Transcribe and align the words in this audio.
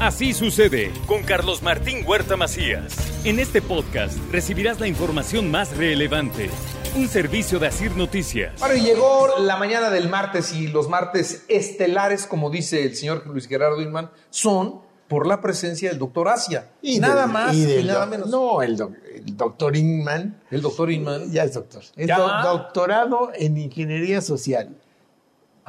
Así 0.00 0.34
sucede 0.34 0.92
con 1.06 1.22
Carlos 1.22 1.62
Martín 1.62 2.04
Huerta 2.06 2.36
Macías. 2.36 2.94
En 3.24 3.38
este 3.38 3.62
podcast 3.62 4.16
recibirás 4.30 4.78
la 4.78 4.86
información 4.88 5.50
más 5.50 5.74
relevante. 5.76 6.50
Un 6.96 7.08
servicio 7.08 7.58
de 7.58 7.66
Asir 7.68 7.92
Noticias. 7.96 8.58
Bueno, 8.60 8.74
y 8.76 8.80
llegó 8.82 9.38
la 9.38 9.56
mañana 9.56 9.90
del 9.90 10.08
martes 10.08 10.52
y 10.54 10.68
los 10.68 10.88
martes 10.88 11.44
estelares, 11.48 12.26
como 12.26 12.50
dice 12.50 12.82
el 12.84 12.94
señor 12.96 13.26
Luis 13.26 13.46
Gerardo 13.48 13.80
Inman, 13.80 14.10
son 14.30 14.80
por 15.08 15.26
la 15.26 15.40
presencia 15.40 15.90
del 15.90 15.98
doctor 15.98 16.28
Asia. 16.28 16.68
Y 16.82 16.98
nada 16.98 17.22
del- 17.22 17.32
más 17.32 17.54
y 17.54 17.82
nada 17.84 18.00
doc- 18.00 18.10
menos. 18.10 18.28
No, 18.28 18.62
el, 18.62 18.76
doc- 18.76 18.96
el 19.14 19.36
doctor 19.36 19.76
Inman 19.76 20.40
El 20.50 20.62
doctor 20.62 20.90
Inman. 20.90 21.30
ya 21.30 21.44
es 21.44 21.54
doctor. 21.54 21.82
Es 21.96 22.06
¿Ya? 22.06 22.18
do- 22.18 22.28
doctorado 22.58 23.30
en 23.34 23.56
ingeniería 23.56 24.20
social. 24.20 24.76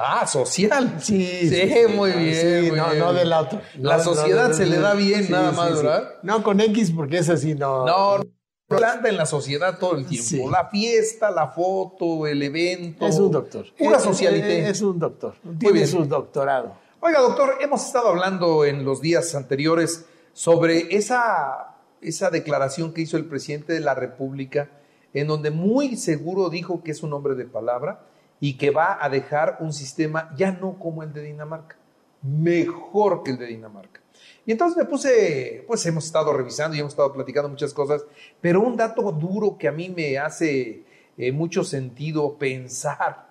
Ah, 0.00 0.26
social. 0.28 0.94
Sí, 1.00 1.26
Sí, 1.50 1.72
muy 1.92 2.12
bien. 2.12 2.34
Sí, 2.64 2.68
muy 2.70 2.78
no, 2.78 2.86
bien. 2.86 2.98
no 3.00 3.12
del 3.12 3.32
otro. 3.32 3.60
La 3.78 3.96
No, 3.96 4.02
sociedad 4.04 4.48
no, 4.48 4.54
se 4.54 4.64
le 4.66 4.78
da 4.78 4.94
bien 4.94 5.24
Sí, 5.24 5.32
nada 5.32 5.50
sí, 5.50 5.56
más, 5.56 5.68
sí. 5.70 5.74
¿verdad? 5.76 6.10
No, 6.22 6.42
con 6.44 6.60
X 6.60 6.92
porque 6.92 7.18
es 7.18 7.28
así, 7.28 7.54
no. 7.56 7.84
No, 7.84 8.18
no 8.18 8.76
anda 8.86 9.08
en 9.08 9.16
la 9.16 9.26
sociedad 9.26 9.78
todo 9.80 9.96
el 9.96 10.06
tiempo. 10.06 10.28
Sí. 10.28 10.40
La 10.50 10.68
fiesta, 10.68 11.32
la 11.32 11.48
foto, 11.48 12.28
el 12.28 12.40
evento. 12.42 13.06
Es 13.08 13.18
un 13.18 13.32
doctor. 13.32 13.66
Es- 13.76 14.02
socialité. 14.02 14.68
Es, 14.68 14.80
un 14.82 15.00
doctor. 15.00 15.34
Tiene 15.58 15.72
bien. 15.74 15.88
su 15.88 16.04
doctorado. 16.04 16.76
Oiga, 17.00 17.20
doctor, 17.20 17.54
hemos 17.60 17.84
estado 17.84 18.08
hablando 18.08 18.64
en 18.64 18.84
los 18.84 19.00
días 19.00 19.34
anteriores 19.34 20.06
sobre 20.32 20.94
esa, 20.96 21.76
esa 22.00 22.30
declaración 22.30 22.92
que 22.92 23.00
hizo 23.00 23.16
el 23.16 23.24
presidente 23.24 23.72
de 23.72 23.80
la 23.80 23.94
República, 23.94 24.70
en 25.12 25.26
donde 25.26 25.50
muy 25.50 25.96
seguro 25.96 26.50
dijo 26.50 26.84
que 26.84 26.92
es 26.92 27.02
un 27.02 27.12
hombre 27.14 27.34
de 27.34 27.46
palabra 27.46 28.04
y 28.40 28.56
que 28.56 28.70
va 28.70 29.02
a 29.02 29.08
dejar 29.08 29.58
un 29.60 29.72
sistema 29.72 30.34
ya 30.36 30.52
no 30.52 30.78
como 30.78 31.02
el 31.02 31.12
de 31.12 31.22
Dinamarca, 31.22 31.76
mejor 32.22 33.22
que 33.22 33.32
el 33.32 33.38
de 33.38 33.46
Dinamarca. 33.46 34.00
Y 34.46 34.52
entonces 34.52 34.76
me 34.76 34.84
puse, 34.84 35.64
pues 35.66 35.84
hemos 35.86 36.06
estado 36.06 36.32
revisando 36.32 36.76
y 36.76 36.80
hemos 36.80 36.92
estado 36.92 37.12
platicando 37.12 37.48
muchas 37.48 37.74
cosas, 37.74 38.04
pero 38.40 38.60
un 38.60 38.76
dato 38.76 39.12
duro 39.12 39.58
que 39.58 39.68
a 39.68 39.72
mí 39.72 39.90
me 39.90 40.18
hace 40.18 40.84
eh, 41.16 41.32
mucho 41.32 41.64
sentido 41.64 42.38
pensar 42.38 43.28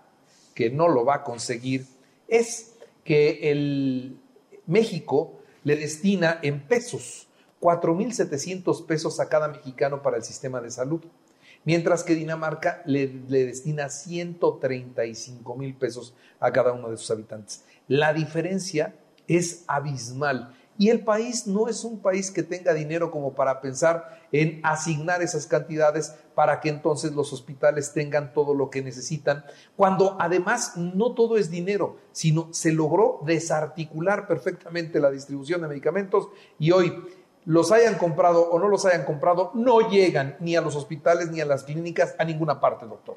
que 0.53 0.69
no 0.69 0.87
lo 0.87 1.05
va 1.05 1.15
a 1.15 1.23
conseguir 1.23 1.85
es 2.27 2.73
que 3.03 3.51
el 3.51 4.19
México 4.65 5.39
le 5.63 5.75
destina 5.75 6.39
en 6.41 6.61
pesos 6.61 7.27
4.700 7.61 8.85
pesos 8.85 9.19
a 9.19 9.29
cada 9.29 9.47
mexicano 9.47 10.01
para 10.01 10.17
el 10.17 10.23
sistema 10.23 10.61
de 10.61 10.71
salud, 10.71 11.01
mientras 11.67 12.05
que 12.05 12.15
Dinamarca 12.15 12.81
le, 12.85 13.07
le 13.27 13.45
destina 13.45 13.89
135 13.89 15.53
mil 15.55 15.75
pesos 15.75 16.15
a 16.39 16.49
cada 16.53 16.71
uno 16.71 16.89
de 16.89 16.95
sus 16.95 17.11
habitantes. 17.11 17.65
La 17.89 18.13
diferencia 18.13 18.95
es 19.27 19.65
abismal. 19.67 20.55
Y 20.77 20.91
el 20.91 21.03
país 21.03 21.45
no 21.45 21.67
es 21.67 21.83
un 21.83 21.99
país 21.99 22.31
que 22.31 22.41
tenga 22.41 22.73
dinero 22.73 23.11
como 23.11 23.33
para 23.33 23.59
pensar 23.59 24.17
en 24.31 24.61
asignar 24.63 25.21
esas 25.21 25.45
cantidades 25.45 26.15
para 26.35 26.61
que 26.61 26.69
entonces 26.69 27.11
los 27.11 27.33
hospitales 27.33 27.91
tengan 27.91 28.31
todo 28.31 28.53
lo 28.53 28.69
que 28.69 28.81
necesitan, 28.81 29.43
cuando 29.75 30.15
además 30.21 30.77
no 30.77 31.15
todo 31.15 31.35
es 31.35 31.49
dinero, 31.49 31.97
sino 32.13 32.47
se 32.53 32.71
logró 32.71 33.19
desarticular 33.25 34.25
perfectamente 34.25 35.01
la 35.01 35.11
distribución 35.11 35.61
de 35.63 35.67
medicamentos 35.67 36.29
y 36.59 36.71
hoy 36.71 36.93
los 37.47 37.71
hayan 37.71 37.95
comprado 37.95 38.49
o 38.49 38.59
no 38.59 38.67
los 38.67 38.85
hayan 38.85 39.05
comprado, 39.05 39.51
no 39.53 39.89
llegan 39.89 40.35
ni 40.41 40.57
a 40.57 40.61
los 40.61 40.75
hospitales 40.75 41.31
ni 41.31 41.39
a 41.39 41.45
las 41.45 41.63
clínicas, 41.63 42.13
a 42.19 42.25
ninguna 42.25 42.59
parte, 42.59 42.85
doctor. 42.85 43.15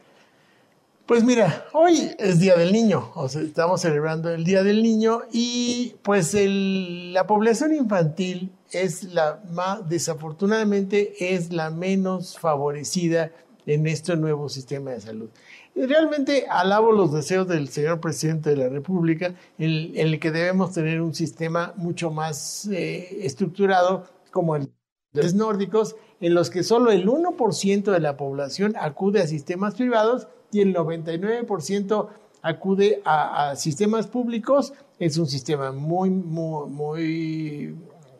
Pues 1.04 1.24
mira, 1.24 1.66
hoy 1.72 2.12
es 2.16 2.38
Día 2.38 2.56
del 2.56 2.72
Niño, 2.72 3.10
o 3.16 3.28
sea, 3.28 3.42
estamos 3.42 3.80
celebrando 3.80 4.30
el 4.30 4.44
Día 4.44 4.62
del 4.62 4.84
Niño 4.84 5.22
y 5.32 5.96
pues 6.02 6.36
la 6.38 7.26
población 7.26 7.74
infantil 7.74 8.52
es 8.70 9.02
la 9.02 9.40
más, 9.50 9.88
desafortunadamente, 9.88 11.34
es 11.34 11.52
la 11.52 11.70
menos 11.70 12.38
favorecida 12.38 13.32
en 13.66 13.88
este 13.88 14.14
nuevo 14.14 14.48
sistema 14.48 14.92
de 14.92 15.00
salud. 15.00 15.28
Realmente 15.74 16.46
alabo 16.48 16.92
los 16.92 17.12
deseos 17.12 17.48
del 17.48 17.68
señor 17.68 18.00
presidente 18.00 18.50
de 18.50 18.56
la 18.56 18.68
República 18.68 19.34
en, 19.58 19.96
en 19.96 20.06
el 20.06 20.20
que 20.20 20.30
debemos 20.30 20.72
tener 20.72 21.00
un 21.00 21.14
sistema 21.16 21.72
mucho 21.76 22.12
más 22.12 22.68
eh, 22.70 23.24
estructurado 23.26 24.19
como 24.30 24.56
el 24.56 24.70
de 25.12 25.22
los 25.22 25.34
nórdicos, 25.34 25.96
en 26.20 26.34
los 26.34 26.50
que 26.50 26.62
solo 26.62 26.92
el 26.92 27.06
1% 27.06 27.90
de 27.90 28.00
la 28.00 28.16
población 28.16 28.74
acude 28.78 29.20
a 29.20 29.26
sistemas 29.26 29.74
privados 29.74 30.28
y 30.52 30.60
el 30.60 30.74
99% 30.74 32.08
acude 32.42 33.02
a, 33.04 33.50
a 33.50 33.56
sistemas 33.56 34.06
públicos. 34.06 34.72
Es 34.98 35.18
un 35.18 35.26
sistema 35.26 35.72
muy, 35.72 36.10
muy, 36.10 36.68
muy, 36.70 37.76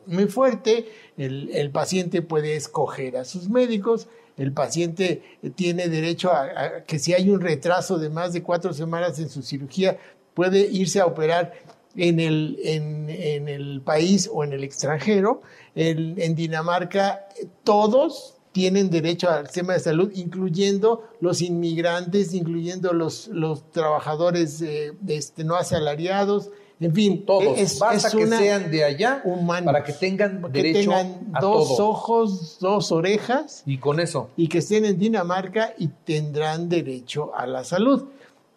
muy 0.06 0.26
fuerte. 0.26 0.88
El, 1.16 1.50
el 1.52 1.70
paciente 1.70 2.22
puede 2.22 2.56
escoger 2.56 3.16
a 3.16 3.24
sus 3.24 3.48
médicos. 3.48 4.08
El 4.36 4.52
paciente 4.52 5.22
tiene 5.54 5.88
derecho 5.88 6.32
a, 6.32 6.42
a 6.42 6.84
que 6.84 6.98
si 6.98 7.12
hay 7.12 7.30
un 7.30 7.40
retraso 7.40 7.98
de 7.98 8.08
más 8.08 8.32
de 8.32 8.42
cuatro 8.42 8.72
semanas 8.72 9.18
en 9.18 9.28
su 9.28 9.42
cirugía, 9.42 9.98
puede 10.34 10.60
irse 10.60 11.00
a 11.00 11.06
operar 11.06 11.52
en 11.96 12.20
el, 12.20 12.58
en, 12.62 13.08
en 13.10 13.48
el 13.48 13.80
país 13.82 14.28
o 14.32 14.44
en 14.44 14.52
el 14.52 14.64
extranjero. 14.64 15.42
En, 15.74 16.20
en 16.20 16.34
Dinamarca, 16.34 17.28
eh, 17.40 17.46
todos 17.64 18.36
tienen 18.52 18.90
derecho 18.90 19.30
al 19.30 19.46
sistema 19.46 19.74
de 19.74 19.80
salud, 19.80 20.10
incluyendo 20.14 21.04
los 21.20 21.40
inmigrantes, 21.40 22.34
incluyendo 22.34 22.92
los, 22.92 23.28
los 23.28 23.70
trabajadores 23.70 24.60
eh, 24.62 24.92
este, 25.06 25.44
no 25.44 25.54
asalariados, 25.54 26.50
en 26.80 26.94
fin, 26.94 27.26
Todos, 27.26 27.58
es, 27.58 27.78
basta 27.78 28.08
es 28.08 28.14
que 28.14 28.26
sean 28.26 28.70
de 28.70 28.84
allá 28.84 29.20
humanos. 29.26 29.66
para 29.66 29.84
que 29.84 29.92
tengan 29.92 30.40
que 30.42 30.48
derecho 30.62 30.90
tengan 30.90 31.30
a 31.34 31.40
dos 31.42 31.76
todo. 31.76 31.88
ojos, 31.90 32.56
dos 32.58 32.90
orejas 32.90 33.62
Y 33.66 33.76
con 33.76 34.00
eso, 34.00 34.30
y 34.34 34.48
que 34.48 34.58
estén 34.58 34.86
en 34.86 34.98
Dinamarca 34.98 35.74
y 35.76 35.88
tendrán 35.88 36.70
derecho 36.70 37.32
a 37.36 37.46
la 37.46 37.64
salud. 37.64 38.04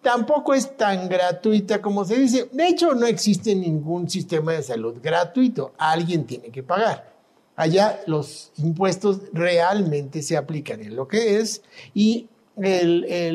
Tampoco 0.04 0.54
es 0.54 0.76
tan 0.78 1.08
gratuita 1.10 1.82
como 1.82 2.06
se 2.06 2.18
dice. 2.20 2.50
De 2.52 2.68
hecho, 2.68 2.94
no 2.94 3.08
existe 3.08 3.56
ningún 3.56 4.10
sistema 4.10 4.52
de 4.52 4.62
salud 4.62 4.98
gratuito. 5.02 5.74
Alguien 5.78 6.26
tiene 6.26 6.50
que 6.50 6.62
pagar. 6.62 7.12
Allá 7.56 8.02
los 8.06 8.52
impuestos 8.58 9.22
realmente 9.32 10.22
se 10.22 10.36
aplican 10.38 10.82
en 10.82 10.96
lo 10.96 11.08
que 11.08 11.38
es 11.40 11.62
y 11.94 12.28
eh, 12.62 13.32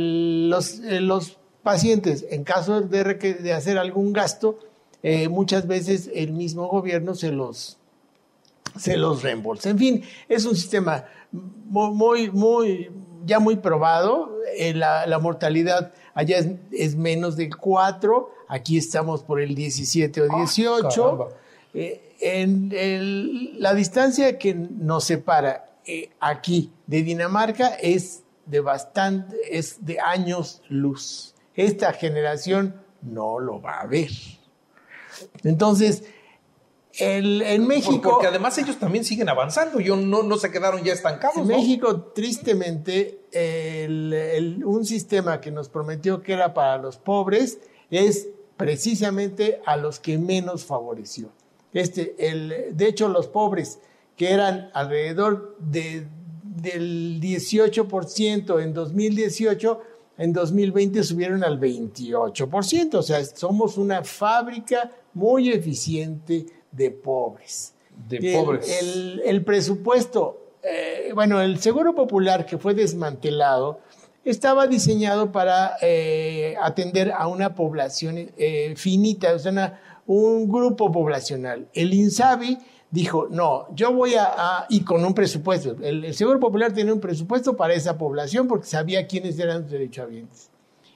los 1.00 1.38
pacientes, 1.62 2.24
en 2.30 2.44
caso 2.44 2.80
de, 2.80 3.52
hacer 3.52 3.78
algún 3.78 4.12
gasto, 4.12 4.58
eh, 5.02 5.28
muchas 5.28 5.66
veces 5.66 6.10
el 6.14 6.32
mismo 6.32 6.68
gobierno 6.68 7.14
se 7.14 7.30
los, 7.30 7.78
se 8.76 8.96
los 8.96 9.22
reembolsa. 9.22 9.70
En 9.70 9.78
fin, 9.78 10.02
es 10.28 10.44
un 10.44 10.56
sistema 10.56 11.04
mu- 11.30 11.94
muy, 11.94 12.30
muy, 12.30 12.90
ya 13.28 13.38
muy 13.38 13.56
probado. 13.56 14.36
Eh, 14.56 14.74
la, 14.74 15.06
la 15.06 15.18
mortalidad 15.20 15.92
allá 16.14 16.38
es, 16.38 16.48
es 16.72 16.96
menos 16.96 17.36
del 17.36 17.56
4, 17.56 18.30
aquí 18.48 18.76
estamos 18.78 19.22
por 19.22 19.40
el 19.40 19.54
17 19.54 20.22
o 20.22 20.36
18. 20.36 20.88
caramba. 20.88 21.28
Eh, 21.74 22.16
en 22.20 22.72
el- 22.74 23.60
la 23.60 23.74
distancia 23.74 24.38
que 24.38 24.54
nos 24.54 25.04
separa 25.04 25.66
eh, 25.86 26.10
aquí 26.18 26.72
de 26.86 27.02
Dinamarca 27.02 27.68
es 27.80 28.24
de 28.46 28.60
bastante, 28.60 29.36
es 29.50 29.84
de 29.86 30.00
años 30.00 30.62
luz. 30.68 31.34
Esta 31.54 31.92
generación 31.92 32.74
no 33.02 33.38
lo 33.38 33.60
va 33.60 33.80
a 33.80 33.86
ver. 33.86 34.10
Entonces, 35.44 36.04
el- 36.98 37.42
en 37.42 37.66
México... 37.66 38.10
porque 38.10 38.26
además 38.26 38.58
ellos 38.58 38.78
también 38.78 39.04
siguen 39.04 39.28
avanzando, 39.28 39.78
yo 39.80 39.96
no, 39.96 40.22
no 40.22 40.36
se 40.36 40.50
quedaron 40.50 40.82
ya 40.82 40.92
estancados. 40.92 41.36
En 41.36 41.48
¿no? 41.48 41.56
México, 41.56 41.96
tristemente, 42.14 43.17
el- 43.32 44.12
el- 44.12 44.64
un 44.64 44.84
sistema 44.84 45.40
que 45.40 45.50
nos 45.50 45.68
prometió 45.68 46.22
que 46.22 46.32
era 46.32 46.54
para 46.54 46.78
los 46.78 46.96
pobres 46.98 47.58
es 47.90 48.28
precisamente 48.56 49.60
a 49.66 49.76
los 49.76 49.98
que 50.00 50.18
menos 50.18 50.64
favoreció. 50.64 51.28
Este, 51.72 52.14
el, 52.18 52.76
de 52.76 52.86
hecho, 52.86 53.08
los 53.08 53.28
pobres, 53.28 53.78
que 54.16 54.30
eran 54.32 54.70
alrededor 54.74 55.56
de, 55.60 56.06
del 56.42 57.20
18% 57.20 58.60
en 58.62 58.72
2018, 58.74 59.80
en 60.18 60.32
2020 60.32 61.04
subieron 61.04 61.44
al 61.44 61.60
28%. 61.60 62.94
O 62.94 63.02
sea, 63.02 63.24
somos 63.24 63.78
una 63.78 64.02
fábrica 64.02 64.90
muy 65.14 65.50
eficiente 65.50 66.46
de 66.72 66.90
pobres. 66.90 67.74
De 68.08 68.16
El- 68.16 68.32
pobres. 68.44 68.82
El, 68.82 69.22
el 69.24 69.44
presupuesto, 69.44 70.47
bueno, 71.14 71.40
el 71.40 71.58
Seguro 71.60 71.94
Popular 71.94 72.46
que 72.46 72.58
fue 72.58 72.74
desmantelado 72.74 73.80
estaba 74.24 74.66
diseñado 74.66 75.32
para 75.32 75.76
eh, 75.80 76.54
atender 76.60 77.12
a 77.16 77.28
una 77.28 77.54
población 77.54 78.30
eh, 78.36 78.74
finita, 78.76 79.32
o 79.34 79.38
sea, 79.38 79.80
un 80.06 80.48
grupo 80.48 80.90
poblacional. 80.90 81.68
El 81.72 81.94
INSABI 81.94 82.58
dijo, 82.90 83.28
no, 83.30 83.66
yo 83.74 83.92
voy 83.92 84.14
a, 84.18 84.66
y 84.68 84.80
con 84.80 85.04
un 85.04 85.14
presupuesto, 85.14 85.76
el, 85.82 86.14
Seguro 86.14 86.40
Popular 86.40 86.72
tiene 86.72 86.92
un 86.92 87.00
presupuesto 87.00 87.56
para 87.56 87.74
esa 87.74 87.96
población 87.96 88.48
porque 88.48 88.66
sabía 88.66 89.06
quiénes 89.06 89.38
eran 89.38 89.62
sus 89.62 89.72
derechohabientes. 89.72 90.50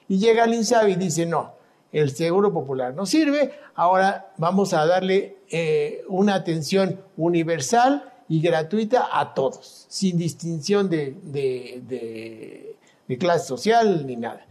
Y 0.07 0.17
llega 0.17 0.45
el 0.45 0.53
INSABI 0.53 0.93
y 0.93 0.95
dice, 0.95 1.25
no, 1.25 1.53
el 1.91 2.11
Seguro 2.11 2.51
Popular 2.51 2.93
no 2.93 3.05
sirve, 3.05 3.53
ahora 3.75 4.31
vamos 4.37 4.73
a 4.73 4.85
darle 4.85 5.37
eh, 5.49 6.03
una 6.07 6.33
atención 6.35 6.99
universal 7.17 8.12
y 8.33 8.41
gratuita 8.41 9.09
a 9.11 9.35
todos, 9.35 9.85
sin 9.89 10.17
distinción 10.17 10.89
de, 10.89 11.15
de, 11.23 12.75
clase 13.19 13.45
social 13.45 14.07
ni 14.07 14.15
nada. 14.15 14.47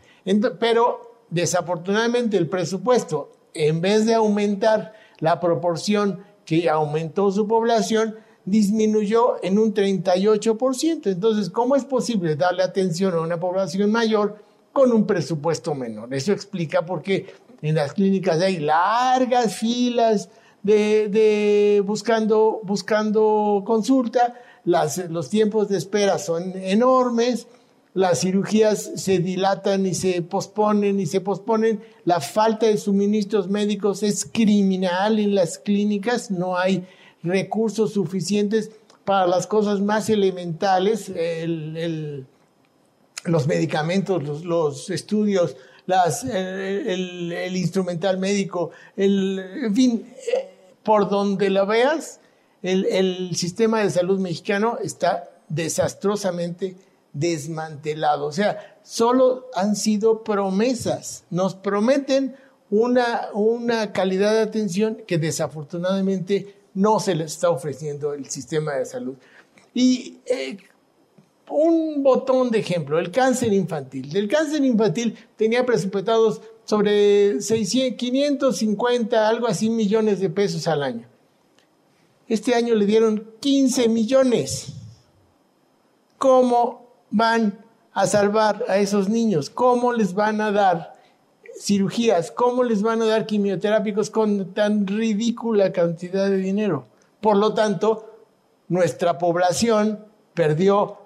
pero 0.60 1.16
desafortunadamente 1.30 2.36
el 2.36 2.48
presupuesto, 2.48 3.32
en 3.54 3.80
vez 3.80 4.06
de 4.06 4.14
aumentar 4.14 4.92
la 5.18 5.40
proporción 5.40 6.20
que 6.44 6.70
aumentó 6.70 7.32
su 7.32 7.48
población, 7.48 8.14
disminuyó 8.44 9.42
en 9.42 9.58
un 9.58 9.74
38%. 9.74 11.10
Entonces, 11.10 11.50
¿cómo 11.50 11.74
es 11.74 11.84
posible 11.84 12.36
darle 12.36 12.62
atención 12.62 13.12
a 13.14 13.20
una 13.20 13.40
población 13.40 13.90
mayor 13.90 14.44
con 14.72 14.92
un 14.92 15.08
presupuesto 15.08 15.74
menor? 15.74 16.14
Eso 16.14 16.30
explica 16.30 16.86
por 16.86 17.02
qué 17.02 17.34
en 17.62 17.74
las 17.74 17.94
clínicas 17.94 18.40
hay 18.40 18.60
largas 18.60 19.56
filas 19.56 20.28
de, 20.62 21.82
buscando, 21.84 22.60
buscando 22.62 23.62
consulta, 23.66 24.40
los 24.64 25.28
tiempos 25.28 25.68
de 25.68 25.78
espera 25.78 26.18
son 26.18 26.52
enormes, 26.56 27.46
las 27.94 28.20
cirugías 28.20 28.92
se 28.96 29.18
dilatan 29.18 29.84
y 29.84 29.94
se 29.94 30.22
posponen 30.22 30.98
y 30.98 31.06
se 31.06 31.20
posponen, 31.20 31.80
la 32.04 32.20
falta 32.20 32.66
de 32.66 32.78
suministros 32.78 33.48
médicos 33.48 34.02
es 34.02 34.24
criminal 34.24 35.18
en 35.18 35.34
las 35.34 35.58
clínicas, 35.58 36.30
no 36.30 36.56
hay 36.56 36.86
recursos 37.22 37.92
suficientes 37.92 38.70
para 39.04 39.26
las 39.26 39.46
cosas 39.46 39.80
más 39.80 40.08
elementales, 40.08 41.12
los 43.24 43.46
medicamentos, 43.46 44.44
los, 44.44 44.90
estudios, 44.90 45.56
el, 46.32 47.56
instrumental 47.56 48.18
médico, 48.18 48.70
en 48.96 49.74
fin, 49.74 50.06
por 50.82 51.08
donde 51.08 51.50
la 51.50 51.64
veas, 51.64 52.20
el, 52.62 53.34
sistema 53.34 53.80
de 53.80 53.90
salud 53.90 54.20
mexicano 54.20 54.78
está 54.82 55.30
desastrosamente 55.48 56.76
desmantelado. 57.12 58.26
O 58.26 58.32
sea, 58.32 58.78
solo 58.82 59.46
han 59.54 59.76
sido 59.76 60.22
promesas. 60.22 61.24
Nos 61.30 61.54
prometen 61.54 62.36
una, 62.70 63.28
una 63.34 63.92
calidad 63.92 64.32
de 64.32 64.40
atención 64.40 64.98
que 65.06 65.18
desafortunadamente 65.18 66.56
no 66.74 67.00
se 67.00 67.14
les 67.14 67.32
está 67.32 67.50
ofreciendo 67.50 68.14
el 68.14 68.30
sistema 68.30 68.74
de 68.74 68.86
salud. 68.86 69.16
Y 69.74 70.18
eh, 70.26 70.56
un 71.50 72.02
botón 72.02 72.50
de 72.50 72.60
ejemplo, 72.60 72.98
el 72.98 73.10
cáncer 73.10 73.52
infantil. 73.52 74.10
Del 74.10 74.28
cáncer 74.28 74.64
infantil 74.64 75.16
tenía 75.36 75.66
presupuestados 75.66 76.40
sobre 76.64 77.40
600, 77.40 77.98
550, 77.98 79.28
algo 79.28 79.46
así 79.46 79.68
millones 79.68 80.20
de 80.20 80.30
pesos 80.30 80.66
al 80.68 80.82
año. 80.82 81.08
Este 82.28 82.54
año 82.54 82.74
le 82.74 82.86
dieron 82.86 83.28
15 83.40 83.88
millones. 83.88 84.72
¿Cómo 86.18 86.86
van 87.10 87.58
a 87.92 88.06
salvar 88.06 88.64
a 88.68 88.78
esos 88.78 89.08
niños? 89.08 89.50
¿Cómo 89.50 89.92
les 89.92 90.14
van 90.14 90.40
a 90.40 90.50
dar 90.52 90.94
cirugías? 91.60 92.30
¿Cómo 92.30 92.64
les 92.64 92.82
van 92.82 93.02
a 93.02 93.06
dar 93.06 93.26
quimioterápicos 93.26 94.08
con 94.08 94.54
tan 94.54 94.86
ridícula 94.86 95.72
cantidad 95.72 96.30
de 96.30 96.36
dinero? 96.36 96.86
Por 97.20 97.36
lo 97.36 97.54
tanto, 97.54 98.08
nuestra 98.68 99.18
población 99.18 100.06
perdió 100.32 101.01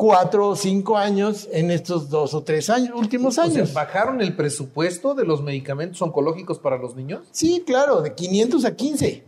cuatro 0.00 0.48
o 0.48 0.56
cinco 0.56 0.96
años 0.96 1.46
en 1.52 1.70
estos 1.70 2.08
dos 2.08 2.32
o 2.32 2.42
tres 2.42 2.70
años, 2.70 2.92
últimos 2.94 3.38
años. 3.38 3.74
¿Bajaron 3.74 4.22
el 4.22 4.34
presupuesto 4.34 5.14
de 5.14 5.26
los 5.26 5.42
medicamentos 5.42 6.00
oncológicos 6.00 6.58
para 6.58 6.78
los 6.78 6.96
niños? 6.96 7.26
Sí, 7.32 7.62
claro, 7.66 8.00
de 8.00 8.14
500 8.14 8.64
a 8.64 8.74
15. 8.74 9.24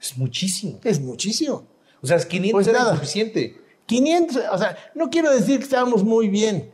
Es 0.00 0.16
muchísimo. 0.16 0.80
Es 0.82 0.98
muchísimo. 0.98 1.66
O 2.00 2.06
sea, 2.06 2.16
500 2.16 2.52
pues 2.52 2.68
era 2.68 2.94
suficiente. 2.94 3.60
500, 3.84 4.44
o 4.50 4.56
sea, 4.56 4.78
no 4.94 5.10
quiero 5.10 5.30
decir 5.30 5.58
que 5.58 5.64
estábamos 5.64 6.02
muy 6.02 6.28
bien, 6.28 6.72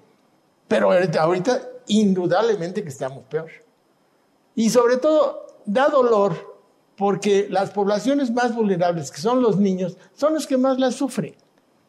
pero 0.69 0.93
ahorita 0.93 1.61
indudablemente 1.89 2.85
que 2.85 2.89
estamos 2.89 3.25
peor. 3.25 3.51
Y 4.55 4.71
sobre 4.71 4.99
todo, 4.99 5.59
da 5.67 5.89
dolor 5.89 6.55
porque 6.97 7.49
las 7.51 7.73
poblaciones 7.73 8.31
más 8.31 8.55
vulnerables, 8.55 9.11
que 9.11 9.21
son 9.21 9.43
los 9.43 9.57
niños, 9.57 9.97
son 10.13 10.35
los 10.35 10.47
que 10.47 10.57
más 10.57 10.79
las 10.79 10.95
sufren. 10.95 11.35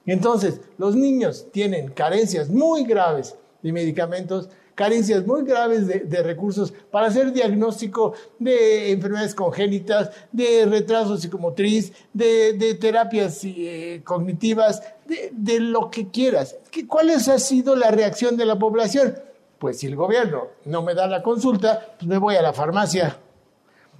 Entonces, 0.05 0.61
los 0.77 0.95
niños 0.95 1.47
tienen 1.51 1.89
carencias 1.89 2.49
muy 2.49 2.83
graves 2.83 3.35
de 3.61 3.71
medicamentos, 3.71 4.49
carencias 4.75 5.25
muy 5.25 5.43
graves 5.43 5.87
de, 5.87 6.23
recursos 6.23 6.73
para 6.91 7.07
hacer 7.07 7.31
diagnóstico 7.31 8.13
de 8.37 8.91
enfermedades 8.91 9.33
congénitas, 9.33 10.11
de 10.31 10.65
retraso 10.65 11.17
psicomotriz, 11.17 11.93
de, 12.13 12.77
terapias 12.79 13.39
eh, 13.45 14.01
cognitivas, 14.03 14.83
de, 15.07 15.59
lo 15.59 15.89
que 15.89 16.09
quieras. 16.09 16.57
¿Cuál 16.87 17.09
ha 17.09 17.39
sido 17.39 17.75
la 17.75 17.89
reacción 17.89 18.37
de 18.37 18.45
la 18.45 18.59
población? 18.59 19.17
Pues 19.57 19.79
si 19.79 19.87
el 19.87 19.95
gobierno 19.95 20.49
no 20.65 20.83
me 20.83 20.93
da 20.93 21.07
la 21.07 21.23
consulta, 21.23 21.95
pues 21.97 22.07
me 22.07 22.17
voy 22.17 22.35
a 22.35 22.41
la 22.41 22.53
farmacia. 22.53 23.17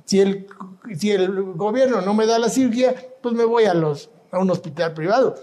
Si 0.03 0.19
el, 0.19 0.45
si 0.95 1.11
el 1.11 1.53
gobierno 1.53 2.01
no 2.01 2.13
me 2.13 2.27
da 2.27 2.37
la 2.37 2.49
cirugía, 2.49 2.93
pues 3.21 3.33
me 3.33 3.45
voy 3.45 3.63
a, 3.63 3.73
los, 3.73 4.09
a 4.29 4.39
un 4.39 4.51
hospital 4.51 4.93
privado. 4.93 5.35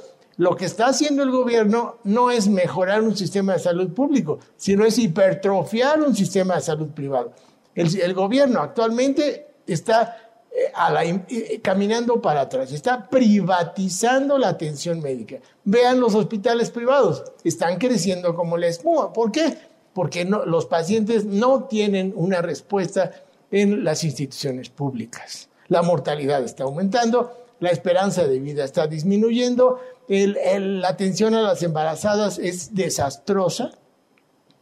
Lo 0.42 0.56
que 0.56 0.64
está 0.64 0.86
haciendo 0.86 1.22
el 1.22 1.30
gobierno 1.30 1.98
no 2.02 2.32
es 2.32 2.48
mejorar 2.48 3.00
un 3.02 3.16
sistema 3.16 3.52
de 3.52 3.60
salud 3.60 3.92
público, 3.92 4.40
sino 4.56 4.84
es 4.84 4.98
hipertrofiar 4.98 6.02
un 6.02 6.16
sistema 6.16 6.56
de 6.56 6.62
salud 6.62 6.88
privado. 6.88 7.32
El, 7.76 8.12
gobierno 8.12 8.58
actualmente 8.58 9.46
está 9.68 10.32
eh, 10.50 11.22
eh, 11.28 11.60
caminando 11.62 12.20
para 12.20 12.40
atrás, 12.40 12.72
está 12.72 13.08
privatizando 13.08 14.36
la 14.36 14.48
atención 14.48 15.00
médica. 15.00 15.36
Vean 15.62 16.00
los 16.00 16.16
hospitales 16.16 16.72
privados, 16.72 17.22
están 17.44 17.78
creciendo 17.78 18.34
como 18.34 18.58
la 18.58 18.66
espuma. 18.66 19.12
¿Por 19.12 19.30
qué? 19.30 19.56
Porque 19.94 20.24
los 20.24 20.66
pacientes 20.66 21.24
no 21.24 21.66
tienen 21.66 22.12
una 22.16 22.42
respuesta 22.42 23.12
en 23.52 23.84
las 23.84 24.02
instituciones 24.02 24.70
públicas. 24.70 25.48
La 25.68 25.82
mortalidad 25.82 26.42
está 26.42 26.64
aumentando, 26.64 27.30
la 27.62 27.70
esperanza 27.70 28.26
de 28.26 28.40
vida 28.40 28.64
está 28.64 28.88
disminuyendo, 28.88 29.78
la 30.08 30.88
atención 30.88 31.34
a 31.34 31.42
las 31.42 31.62
embarazadas 31.62 32.38
es 32.38 32.74
desastrosa, 32.74 33.70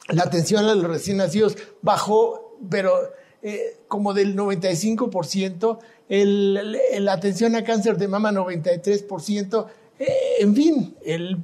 la 0.09 0.25
atención 0.25 0.65
a 0.65 0.75
los 0.75 0.85
recién 0.85 1.19
nacidos 1.19 1.57
bajó, 1.83 2.57
pero 2.69 2.93
eh, 3.43 3.79
como 3.89 4.13
del 4.13 4.37
95%, 4.37 5.79
la 6.09 7.13
atención 7.13 7.57
a 7.57 7.65
cáncer 7.65 7.97
de 7.97 8.09
mama 8.09 8.33
93%, 8.33 9.67
eh, 9.99 10.07
en 10.41 10.55
fin, 10.55 10.97
el, 11.05 11.39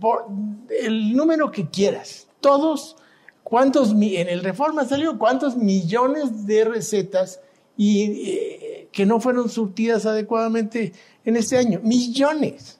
número 1.15 1.51
que 1.51 1.69
quieras, 1.71 2.27
todos, 2.41 2.97
cuántos, 3.43 3.93
en 3.93 4.29
el 4.29 4.43
Reforma 4.43 4.85
salió 4.85 5.19
cuántos 5.19 5.57
millones 5.57 6.47
de 6.47 6.65
recetas 6.65 7.41
y, 7.77 8.31
eh, 8.31 8.89
que 8.93 9.07
no 9.07 9.21
fueron 9.21 9.49
surtidas 9.49 10.07
adecuadamente 10.07 10.93
en 11.25 11.37
este 11.37 11.59
año. 11.59 11.81
Millones. 11.83 12.79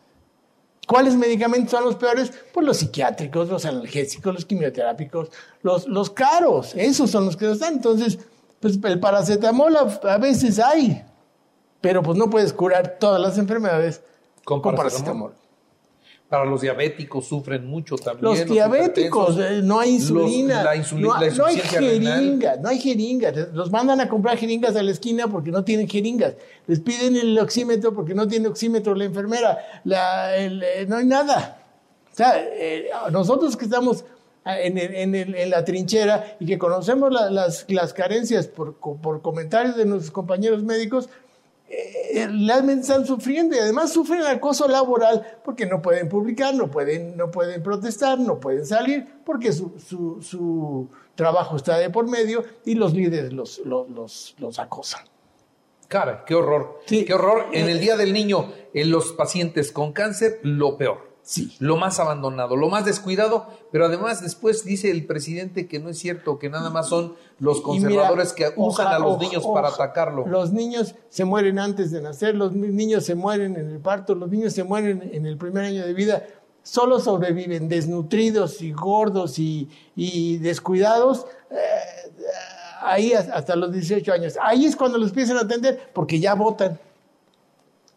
¿Cuáles 0.87 1.17
medicamentos 1.17 1.73
son 1.73 1.85
los 1.85 1.97
peores? 1.97 2.33
Pues 2.55 2.65
los 2.65 2.77
psiquiátricos, 2.77 3.49
los 3.49 3.65
analgésicos, 3.65 4.33
los 4.33 4.45
quimioterápicos, 4.45 5.31
los, 5.63 5.87
los 5.89 6.11
caros. 6.11 6.75
Esos 6.77 7.11
son 7.11 7.27
los 7.27 7.37
que 7.37 7.51
están. 7.51 7.75
Entonces, 7.75 8.19
pues 8.61 8.79
el 8.83 9.01
paracetamol 9.01 9.77
a, 9.77 10.19
veces 10.19 10.59
hay, 10.61 11.05
pero 11.81 12.03
pues 12.03 12.17
no 12.17 12.31
puedes 12.31 12.53
curar 12.53 12.99
todas 13.01 13.21
las 13.21 13.37
enfermedades 13.37 14.01
con, 14.45 14.63
paracetamol. 14.63 15.35
Para 16.29 16.45
los 16.45 16.61
diabéticos 16.61 17.29
sufren 17.29 17.67
mucho 17.67 17.95
también. 17.97 18.25
Los, 18.25 18.47
diabéticos, 18.47 19.39
eh, 19.39 19.61
no 19.63 19.79
hay 19.79 19.91
insulina. 19.91 20.65
no, 20.65 21.45
hay 21.45 21.59
jeringas, 21.61 22.61
no 22.61 22.69
hay 22.69 22.81
jeringas. 22.81 23.37
Los 23.53 23.71
mandan 23.71 24.01
a 24.01 24.09
comprar 24.09 24.37
jeringas 24.37 24.75
a 24.75 24.83
la 24.83 24.91
esquina 24.91 25.29
porque 25.29 25.53
no 25.53 25.63
tienen 25.63 25.89
jeringas. 25.89 26.35
Les 26.67 26.81
piden 26.81 27.15
el 27.15 27.39
oxímetro 27.39 27.95
porque 27.95 28.13
no 28.13 28.27
tiene 28.27 28.49
oxímetro 28.49 28.97
la 28.97 29.05
enfermera. 29.05 29.59
Eh, 29.85 30.85
no 30.89 30.97
hay 30.97 31.07
nada. 31.07 31.63
O 32.13 32.17
sea, 32.17 32.33
eh, 32.37 32.89
nosotros 33.13 33.57
que 33.57 33.67
estamos 33.67 34.05
en, 34.45 35.51
la 35.51 35.65
trinchera 35.65 36.37
y 36.41 36.47
que 36.47 36.59
conocemos 36.59 37.13
las, 37.13 37.67
las, 37.69 37.93
carencias 37.93 38.49
por, 38.49 38.75
por 38.79 39.23
comentarios 39.23 39.77
de 39.77 39.85
nuestros 39.85 40.11
compañeros 40.11 40.65
médicos, 40.65 41.09
realmente 42.25 42.83
están 42.83 43.07
sufriendo 43.07 43.55
y 43.55 43.59
además 43.59 43.93
sufren 43.93 44.23
acoso 44.23 44.67
laboral 44.67 45.39
porque 45.45 45.67
no 45.67 45.83
pueden 45.83 46.09
publicar, 46.09 46.55
no 46.55 46.71
pueden, 46.71 47.17
no 47.17 47.31
pueden 47.31 47.63
protestar, 47.63 48.19
no 48.19 48.41
pueden 48.41 48.65
salir 48.65 49.07
porque 49.25 49.53
su, 49.53 49.75
su, 50.23 50.89
trabajo 51.15 51.57
está 51.57 51.79
de 51.79 51.91
por 51.91 52.09
medio 52.09 52.45
y 52.65 52.75
los 52.75 52.95
líderes 52.95 53.33
los, 53.33 53.59
los, 53.65 54.35
los, 54.39 54.59
acosan. 54.59 55.05
Cara, 55.89 56.25
qué 56.27 56.35
horror. 56.35 56.81
Qué 56.87 57.13
horror. 57.13 57.47
En 57.53 57.69
el 57.69 57.81
Día 57.81 57.97
del 57.97 58.13
Niño, 58.13 58.53
en 58.73 58.91
los 58.91 59.13
pacientes 59.13 59.73
con 59.73 59.93
cáncer, 59.93 60.41
lo 60.43 60.77
peor. 60.77 61.16
Sí. 61.29 61.57
Lo 61.59 61.77
más 61.77 61.99
abandonado, 61.99 62.55
lo 62.55 62.69
más 62.69 62.85
descuidado, 62.85 63.49
pero 63.73 63.87
además 63.87 64.23
después 64.23 64.65
dice 64.65 64.93
el 64.93 65.07
presidente 65.07 65.67
que 65.67 65.81
no 65.81 65.89
es 65.89 65.99
cierto, 65.99 66.39
que 66.39 66.49
nada 66.49 66.71
más 66.71 66.89
son 66.89 67.17
los 67.41 67.61
conservadores 67.63 68.33
mira, 68.39 68.51
que 68.51 68.61
usan 68.61 68.87
oja- 68.87 68.95
a 68.95 68.99
los 69.01 69.19
niños 69.19 69.45
para 69.53 69.69
atacarlo. 69.71 70.25
Los 70.29 70.53
niños 70.53 70.95
se 71.09 71.25
mueren 71.25 71.59
antes 71.59 71.91
de 71.91 72.01
nacer, 72.01 72.37
los 72.37 72.53
ni- 72.53 72.69
niños 72.69 73.05
se 73.05 73.17
mueren 73.17 73.57
en 73.57 73.69
el 73.71 73.81
parto, 73.81 74.15
los 74.15 74.31
niños 74.31 74.53
se 74.53 74.63
mueren 74.63 75.11
en 75.13 75.27
el 75.27 75.37
primer 75.37 75.65
año 75.65 75.85
de 75.85 75.95
vida. 75.95 76.23
Solo 76.63 77.01
sobreviven 77.01 77.69
desnutridos 77.69 78.63
y 78.63 78.71
gordos 78.71 79.41
y, 79.41 79.69
y 79.97 80.39
descuidados 80.39 81.27
eh, 81.51 81.57
ahí 82.83 83.15
has- 83.15 83.31
hasta 83.31 83.57
los 83.57 83.73
18 83.73 84.13
años. 84.13 84.35
Ahí 84.41 84.65
es 84.65 84.77
cuando 84.77 84.97
los 84.97 85.09
empiezan 85.09 85.39
a 85.39 85.41
atender 85.41 85.91
porque 85.93 86.21
ya 86.21 86.35
votan. 86.37 86.79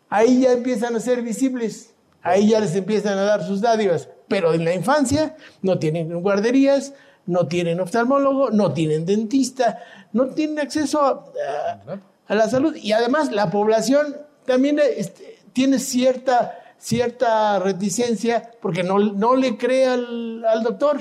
Ahí 0.09 0.41
ya 0.41 0.51
empiezan 0.53 0.95
a 0.95 0.99
ser 0.99 1.21
visibles. 1.21 1.93
Ahí 2.21 2.49
ya 2.49 2.59
les 2.59 2.75
empiezan 2.75 3.17
a 3.17 3.23
dar 3.23 3.43
sus 3.43 3.61
dádivas. 3.61 4.09
Pero 4.27 4.53
en 4.53 4.65
la 4.65 4.73
infancia 4.73 5.35
no 5.61 5.79
tienen 5.79 6.21
guarderías, 6.21 6.93
no 7.25 7.47
tienen 7.47 7.79
oftalmólogo, 7.79 8.51
no 8.51 8.73
tienen 8.73 9.05
dentista, 9.05 9.79
no 10.13 10.27
tienen 10.27 10.59
acceso 10.59 11.01
a, 11.01 11.09
a- 11.11 11.99
a 12.27 12.35
la 12.35 12.49
salud. 12.49 12.75
Y 12.75 12.91
además 12.91 13.31
la 13.31 13.49
población 13.49 14.17
también 14.45 14.79
este, 14.97 15.39
tiene 15.53 15.79
cierta, 15.79 16.59
cierta 16.77 17.59
reticencia 17.59 18.51
porque 18.61 18.83
no, 18.83 18.99
no 18.99 19.35
le 19.35 19.57
cree 19.57 19.87
al, 19.87 20.45
al 20.45 20.63
doctor. 20.63 20.99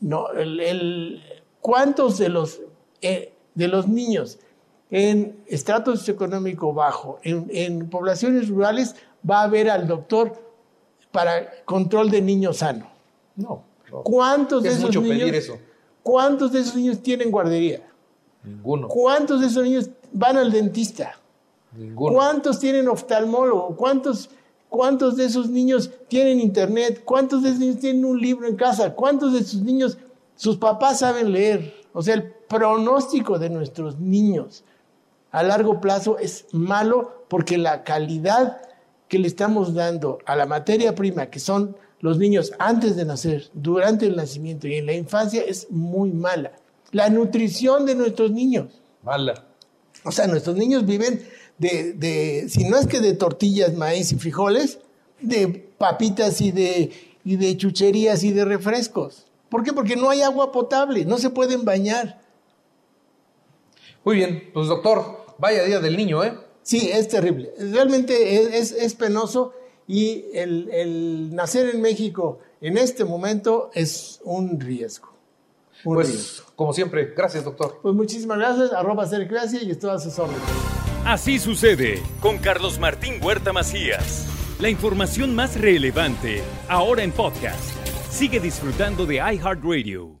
No, 0.00 0.30
el, 0.32 0.60
el- 0.60 1.22
¿Cuántos 1.60 2.18
de 2.18 2.28
los, 2.28 2.60
eh, 3.02 3.32
de 3.54 3.68
los 3.68 3.88
niños 3.88 4.38
en 4.90 5.42
estrato 5.48 5.94
socioeconómico 5.96 6.72
bajo, 6.72 7.18
en, 7.24 7.46
en 7.52 7.90
poblaciones 7.90 8.48
rurales, 8.48 8.94
va 9.28 9.42
a 9.42 9.46
ver 9.48 9.70
al 9.70 9.86
doctor 9.86 10.32
para 11.12 11.64
control 11.64 12.10
de 12.10 12.20
niño 12.22 12.52
sano? 12.52 12.88
No, 13.36 13.62
no, 13.90 14.02
¿Cuántos 14.02 14.62
de 14.62 14.68
es 14.70 14.76
esos 14.76 14.86
mucho 14.88 15.00
niños? 15.02 15.18
pedir 15.18 15.34
eso. 15.34 15.58
¿Cuántos 16.02 16.52
de 16.52 16.60
esos 16.60 16.76
niños 16.76 17.02
tienen 17.02 17.30
guardería? 17.30 17.82
Ninguno, 18.42 18.88
¿Cuántos 18.88 19.40
de 19.40 19.46
esos 19.48 19.64
niños 19.64 19.90
van 20.12 20.36
al 20.36 20.50
dentista? 20.52 21.18
ninguno. 21.72 22.14
¿Cuántos 22.14 22.58
tienen 22.58 22.88
oftalmólogo? 22.88 23.76
¿Cuántos, 23.76 24.30
¿Cuántos 24.68 25.16
de 25.16 25.26
esos 25.26 25.48
niños 25.50 25.90
tienen 26.08 26.40
internet? 26.40 27.02
¿Cuántos 27.04 27.42
de 27.42 27.50
esos 27.50 27.60
niños 27.60 27.78
tienen 27.80 28.04
un 28.04 28.20
libro 28.20 28.46
en 28.48 28.56
casa? 28.56 28.94
¿Cuántos 28.94 29.32
de 29.34 29.44
sus 29.44 29.60
niños, 29.62 29.98
sus 30.34 30.56
papás 30.56 31.00
saben 31.00 31.32
leer? 31.32 31.74
O 31.92 32.02
sea, 32.02 32.14
el 32.14 32.22
pronóstico 32.32 33.38
de 33.38 33.50
nuestros 33.50 33.98
niños 33.98 34.64
a 35.30 35.42
largo 35.42 35.80
plazo 35.80 36.18
es 36.18 36.46
malo 36.52 37.24
porque 37.28 37.58
la 37.58 37.84
calidad 37.84 38.62
que 39.08 39.18
le 39.18 39.26
estamos 39.26 39.74
dando 39.74 40.18
a 40.26 40.36
la 40.36 40.46
materia 40.46 40.94
prima, 40.94 41.26
que 41.26 41.40
son 41.40 41.76
los 42.00 42.18
niños 42.18 42.52
antes 42.58 42.96
de 42.96 43.04
nacer, 43.04 43.50
durante 43.54 44.06
el 44.06 44.16
nacimiento 44.16 44.68
y 44.68 44.74
en 44.74 44.86
la 44.86 44.92
infancia, 44.92 45.42
es 45.42 45.70
muy 45.70 46.12
mala. 46.12 46.52
La 46.92 47.10
nutrición 47.10 47.86
de 47.86 47.94
nuestros 47.94 48.30
niños. 48.30 48.80
Mala. 49.02 49.44
O 50.04 50.12
sea, 50.12 50.26
nuestros 50.26 50.56
niños 50.56 50.86
viven 50.86 51.26
de, 51.58 51.92
de, 51.94 52.48
si 52.48 52.64
no 52.64 52.78
es 52.78 52.86
que 52.86 53.00
de 53.00 53.14
tortillas, 53.14 53.74
maíz 53.74 54.12
y 54.12 54.16
frijoles, 54.16 54.78
de 55.20 55.48
papitas 55.76 56.40
y 56.40 56.52
de, 56.52 56.92
y 57.24 57.36
de 57.36 57.56
chucherías 57.56 58.22
y 58.22 58.32
de 58.32 58.44
refrescos. 58.44 59.26
¿Por 59.48 59.64
qué? 59.64 59.72
Porque 59.72 59.96
no 59.96 60.10
hay 60.10 60.22
agua 60.22 60.52
potable, 60.52 61.04
no 61.04 61.18
se 61.18 61.30
pueden 61.30 61.64
bañar. 61.64 62.20
Muy 64.04 64.16
bien, 64.16 64.50
pues 64.54 64.68
doctor, 64.68 65.26
vaya 65.38 65.64
día 65.64 65.80
del 65.80 65.96
niño, 65.96 66.22
¿eh? 66.22 66.38
Sí, 66.68 66.90
es 66.92 67.08
terrible. 67.08 67.50
Realmente 67.58 68.36
es, 68.36 68.72
es- 68.72 68.72
es 68.72 68.94
penoso 68.94 69.54
y 69.86 70.26
el, 70.34 70.68
el 70.70 71.34
nacer 71.34 71.70
en 71.74 71.80
México 71.80 72.40
en 72.60 72.76
este 72.76 73.06
momento 73.06 73.70
es 73.72 74.20
un 74.22 74.60
riesgo. 74.60 75.08
Un 75.84 75.94
Pues, 75.94 76.08
riesgo. 76.10 76.44
como 76.56 76.74
siempre, 76.74 77.14
gracias, 77.16 77.44
doctor. 77.44 77.78
Pues 77.80 77.94
muchísimas 77.94 78.36
gracias, 78.36 78.72
arroba 78.74 79.06
Sercracia 79.06 79.62
y 79.62 79.70
estoy 79.70 79.90
a 79.92 79.98
sus 79.98 80.18
órdenes. 80.18 80.42
Así 81.06 81.38
sucede 81.38 82.02
con 82.20 82.36
Carlos 82.36 82.78
Martín 82.78 83.14
Huerta 83.24 83.54
Macías. 83.54 84.26
La 84.60 84.68
información 84.68 85.34
más 85.34 85.58
relevante, 85.58 86.42
ahora 86.68 87.02
en 87.02 87.12
podcast. 87.12 87.70
Sigue 88.10 88.40
disfrutando 88.40 89.06
de 89.06 89.14
iHeartRadio. 89.14 90.17